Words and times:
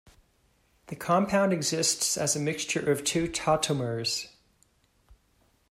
The 0.87 0.95
compound 0.95 1.53
exists 1.53 2.17
as 2.17 2.35
a 2.35 2.39
mixture 2.39 2.91
of 2.91 3.03
two 3.03 3.27
tautomers. 3.27 4.29